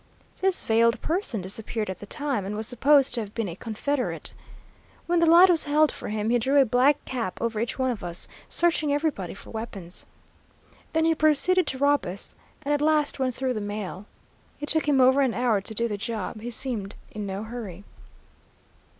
This 0.39 0.63
veiled 0.63 0.99
person 1.03 1.41
disappeared 1.41 1.87
at 1.87 1.99
the 1.99 2.07
time, 2.07 2.43
and 2.43 2.55
was 2.57 2.65
supposed 2.67 3.13
to 3.13 3.19
have 3.19 3.35
been 3.35 3.47
a 3.47 3.55
confederate. 3.55 4.33
When 5.05 5.19
the 5.19 5.27
light 5.29 5.51
was 5.51 5.65
held 5.65 5.91
for 5.91 6.09
him, 6.09 6.31
he 6.31 6.39
drew 6.39 6.59
a 6.59 6.65
black 6.65 6.97
cap 7.05 7.39
over 7.39 7.59
each 7.59 7.77
one 7.77 7.91
of 7.91 8.03
us, 8.03 8.27
searching 8.49 8.91
everybody 8.91 9.35
for 9.35 9.51
weapons. 9.51 10.07
Then 10.93 11.05
he 11.05 11.13
proceeded 11.13 11.67
to 11.67 11.77
rob 11.77 12.07
us, 12.07 12.35
and 12.63 12.73
at 12.73 12.81
last 12.81 13.19
went 13.19 13.35
through 13.35 13.53
the 13.53 13.61
mail. 13.61 14.07
It 14.59 14.69
took 14.69 14.87
him 14.87 14.99
over 14.99 15.21
an 15.21 15.35
hour 15.35 15.61
to 15.61 15.73
do 15.75 15.87
the 15.87 15.97
job; 15.97 16.41
he 16.41 16.49
seemed 16.49 16.95
in 17.11 17.27
no 17.27 17.43
hurry. 17.43 17.83